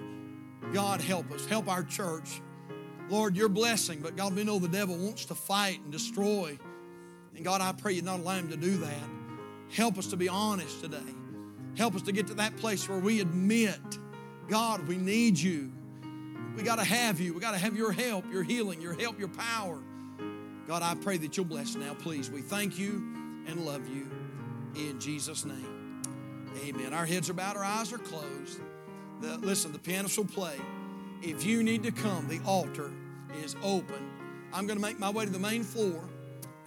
[0.73, 1.45] God, help us.
[1.45, 2.41] Help our church.
[3.09, 6.57] Lord, your blessing, but God, we know the devil wants to fight and destroy.
[7.35, 9.09] And God, I pray you not allow him to do that.
[9.73, 10.97] Help us to be honest today.
[11.75, 13.79] Help us to get to that place where we admit,
[14.47, 15.71] God, we need you.
[16.55, 17.33] We got to have you.
[17.33, 19.79] We got to have your help, your healing, your help, your power.
[20.67, 22.29] God, I pray that you'll bless now, please.
[22.29, 22.95] We thank you
[23.47, 24.09] and love you
[24.75, 26.01] in Jesus' name.
[26.65, 26.93] Amen.
[26.93, 28.59] Our heads are bowed, our eyes are closed.
[29.21, 30.55] The, listen, the pianist will play.
[31.21, 32.91] If you need to come, the altar
[33.43, 34.11] is open.
[34.53, 36.03] I'm going to make my way to the main floor.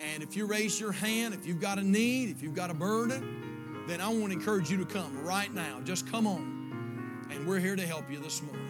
[0.00, 2.74] And if you raise your hand, if you've got a need, if you've got a
[2.74, 5.80] burden, then I want to encourage you to come right now.
[5.84, 7.26] Just come on.
[7.30, 8.63] And we're here to help you this morning.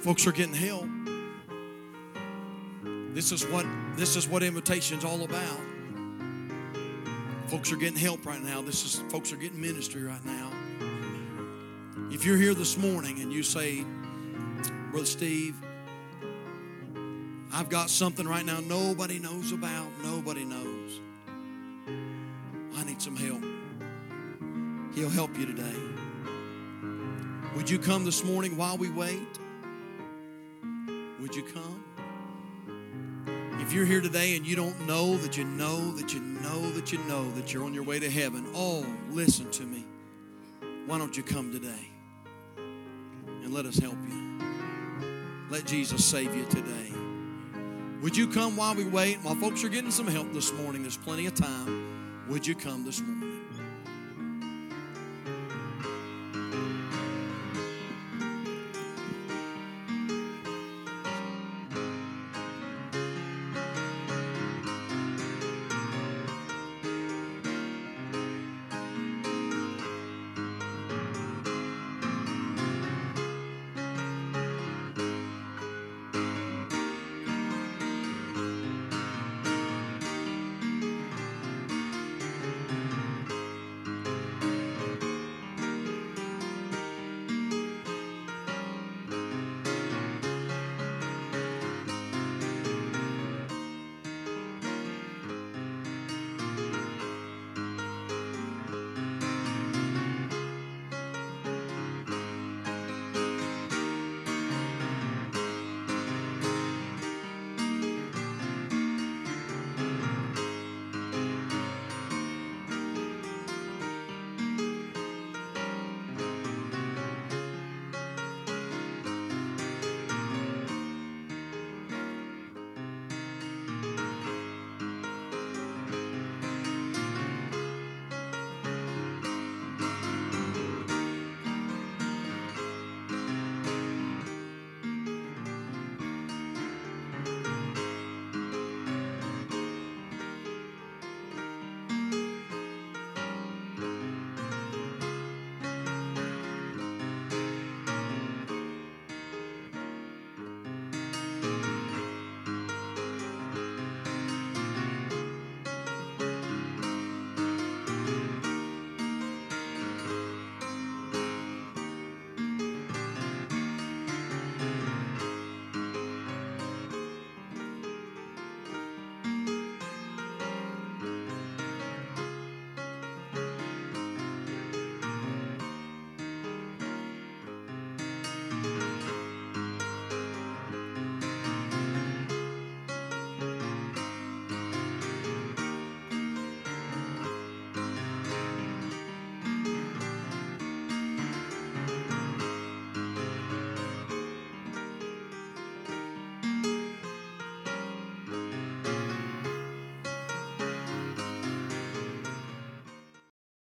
[0.00, 0.86] Folks are getting help.
[3.14, 5.58] This is what this is what invitation's all about.
[7.48, 8.62] Folks are getting help right now.
[8.62, 10.52] This is folks are getting ministry right now.
[12.12, 13.84] If you're here this morning and you say,
[14.92, 15.56] Brother Steve,
[17.52, 21.00] I've got something right now nobody knows about, nobody knows.
[22.76, 23.42] I need some help.
[24.94, 25.76] He'll help you today.
[27.56, 29.37] Would you come this morning while we wait?
[31.38, 31.84] You come?
[33.60, 36.90] If you're here today and you don't know that you know that you know that
[36.90, 39.84] you know that you're on your way to heaven, oh, listen to me.
[40.86, 41.92] Why don't you come today
[42.56, 44.40] and let us help you?
[45.48, 46.92] Let Jesus save you today.
[48.02, 49.18] Would you come while we wait?
[49.22, 52.26] While folks are getting some help this morning, there's plenty of time.
[52.28, 53.27] Would you come this morning?